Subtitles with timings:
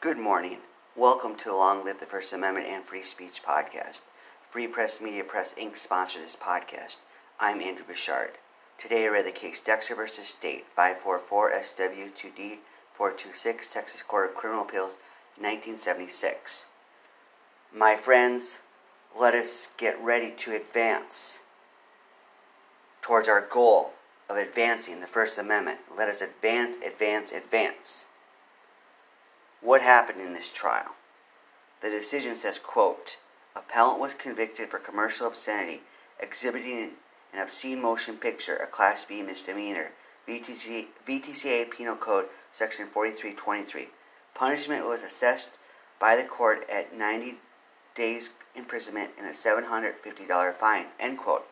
[0.00, 0.58] Good morning.
[0.94, 4.02] Welcome to the Long Live the First Amendment and Free Speech podcast.
[4.48, 5.76] Free Press Media Press Inc.
[5.76, 6.98] sponsors this podcast.
[7.40, 8.38] I'm Andrew Bouchard.
[8.78, 10.06] Today I read the case Dexter v.
[10.06, 12.58] State, 544 SW2D
[12.92, 14.98] 426, Texas Court of Criminal Appeals,
[15.34, 16.66] 1976.
[17.74, 18.60] My friends,
[19.18, 21.40] let us get ready to advance
[23.02, 23.94] towards our goal
[24.30, 25.80] of advancing the First Amendment.
[25.96, 28.06] Let us advance, advance, advance.
[29.60, 30.94] What happened in this trial?
[31.82, 33.18] The decision says, quote,
[33.56, 35.82] Appellant was convicted for commercial obscenity,
[36.20, 36.92] exhibiting
[37.32, 39.90] an obscene motion picture, a Class B misdemeanor,
[40.28, 43.88] VTC, VTCA Penal Code, Section 4323.
[44.34, 45.58] Punishment was assessed
[45.98, 47.38] by the court at 90
[47.94, 50.86] days imprisonment and a $750 fine.
[51.00, 51.46] End quote.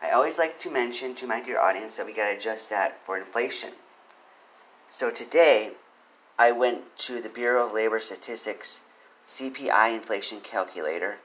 [0.00, 3.04] I always like to mention to my dear audience that we got to adjust that
[3.04, 3.70] for inflation.
[4.88, 5.72] So today,
[6.40, 8.84] I went to the Bureau of Labor Statistics
[9.26, 11.18] CPI inflation calculator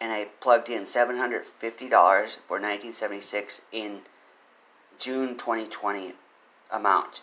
[0.00, 4.02] and I plugged in $750 for 1976 in
[5.00, 6.12] June 2020
[6.70, 7.22] amount.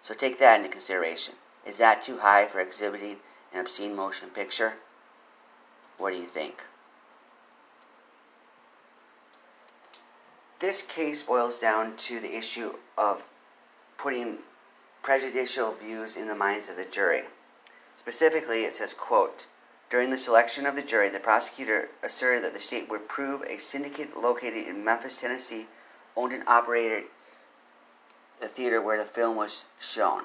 [0.00, 1.34] So take that into consideration.
[1.66, 3.18] Is that too high for exhibiting
[3.52, 4.76] an obscene motion picture?
[5.98, 6.62] What do you think?
[10.58, 13.28] This case boils down to the issue of
[13.98, 14.38] putting
[15.02, 17.22] prejudicial views in the minds of the jury.
[17.96, 19.46] Specifically, it says, quote,
[19.88, 23.58] during the selection of the jury, the prosecutor asserted that the state would prove a
[23.58, 25.66] syndicate located in Memphis, Tennessee,
[26.16, 27.04] owned and operated
[28.40, 30.24] the theater where the film was shown.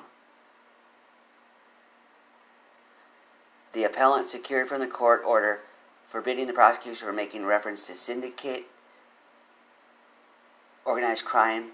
[3.74, 5.62] The appellant secured from the court order
[6.08, 8.66] forbidding the prosecution from making reference to syndicate,
[10.84, 11.72] organized crime,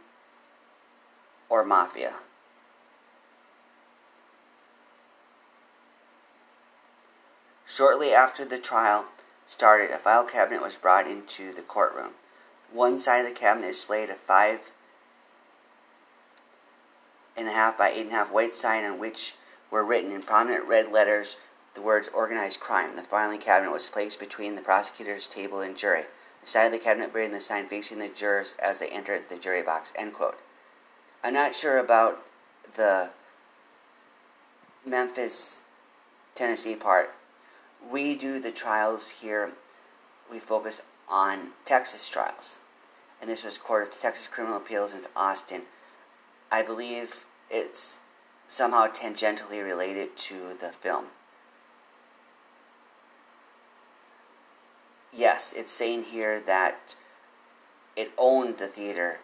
[1.49, 2.14] or mafia.
[7.66, 9.05] Shortly after the trial
[9.45, 12.11] started, a file cabinet was brought into the courtroom.
[12.71, 14.71] One side of the cabinet displayed a five
[17.36, 19.36] and a half by eight and a half white sign on which
[19.71, 21.38] were written in prominent red letters
[21.77, 22.95] the words organized crime.
[22.95, 26.05] The filing cabinet was placed between the prosecutor's table and jury.
[26.42, 29.38] The side of the cabinet bearing the sign facing the jurors as they entered the
[29.38, 29.93] jury box.
[29.95, 30.39] End quote.
[31.23, 32.26] I'm not sure about
[32.76, 33.11] the
[34.88, 35.61] Memphis,
[36.33, 37.14] Tennessee part.
[37.92, 39.52] We do the trials here.
[40.32, 42.58] We focus on Texas trials.
[43.21, 45.61] And this was Court of Texas Criminal Appeals in Austin.
[46.52, 47.99] I believe it's
[48.48, 51.09] somehow tangentially related to the film.
[55.17, 56.95] Yes, it's saying here that
[57.95, 59.20] it owned the theater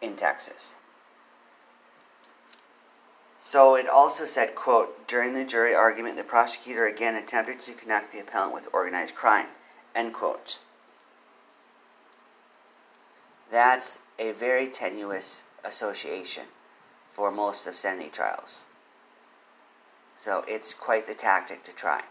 [0.00, 0.76] in Texas.
[3.38, 8.12] So it also said, quote, during the jury argument, the prosecutor again attempted to connect
[8.12, 9.46] the appellant with organized crime,
[9.94, 10.58] end quote.
[13.50, 16.44] That's a very tenuous association
[17.08, 18.64] for most obscenity trials.
[20.18, 22.02] So it's quite the tactic to try.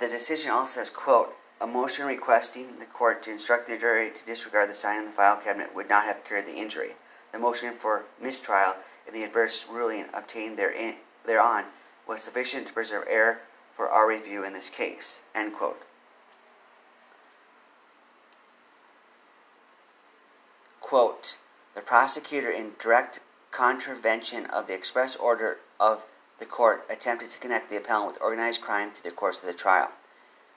[0.00, 4.26] The decision also says, quote, a motion requesting the court to instruct the jury to
[4.26, 6.94] disregard the sign in the file cabinet would not have cured the injury.
[7.32, 8.74] The motion for mistrial
[9.06, 11.64] and the adverse ruling obtained therein, thereon
[12.06, 13.40] was sufficient to preserve error
[13.74, 15.22] for our review in this case.
[15.34, 15.80] End quote.
[20.80, 21.38] Quote,
[21.74, 26.04] the prosecutor in direct contravention of the express order of
[26.38, 29.54] the court attempted to connect the appellant with organized crime through the course of the
[29.54, 29.92] trial.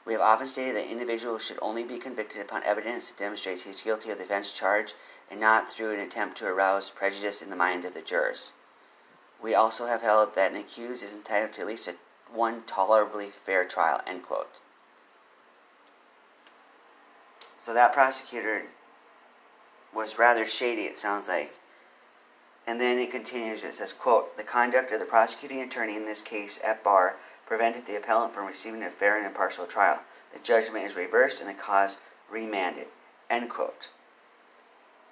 [0.05, 3.71] We have often stated that individuals should only be convicted upon evidence that demonstrates he
[3.71, 4.95] is guilty of the offense charged
[5.29, 8.53] and not through an attempt to arouse prejudice in the mind of the jurors.
[9.41, 11.95] We also have held that an accused is entitled to at least a,
[12.31, 14.01] one tolerably fair trial.
[14.07, 14.61] End quote.
[17.59, 18.63] So that prosecutor
[19.93, 21.53] was rather shady, it sounds like.
[22.67, 26.21] And then it continues, it says, quote, the conduct of the prosecuting attorney in this
[26.21, 27.15] case at bar
[27.45, 30.01] prevented the appellant from receiving a fair and impartial trial.
[30.33, 31.97] The judgment is reversed and the cause
[32.29, 32.87] remanded.
[33.29, 33.87] End quote.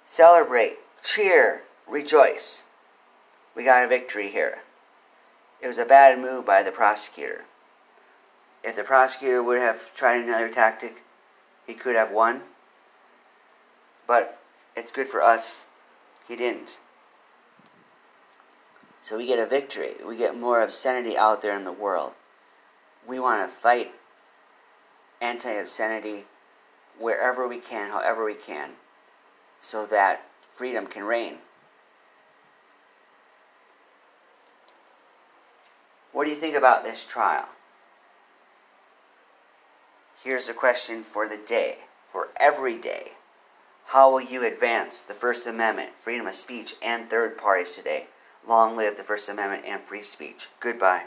[0.06, 2.64] Celebrate, cheer, rejoice.
[3.54, 4.58] We got a victory here.
[5.62, 7.44] It was a bad move by the prosecutor.
[8.62, 11.04] If the prosecutor would have tried another tactic,
[11.66, 12.42] he could have won.
[14.06, 14.38] But
[14.76, 15.66] it's good for us,
[16.28, 16.78] he didn't.
[19.06, 19.94] So we get a victory.
[20.04, 22.14] We get more obscenity out there in the world.
[23.06, 23.94] we want to fight
[25.20, 26.24] anti obscenity
[26.98, 28.70] wherever we can, however we can,
[29.60, 31.38] so that freedom can reign.
[36.10, 37.46] What do you think about this trial?
[40.24, 43.12] Here's a question for the day, for every day.
[43.84, 48.08] How will you advance the First Amendment, freedom of speech, and third parties today?
[48.46, 50.48] Long live the First Amendment and free speech.
[50.60, 51.04] Goodbye.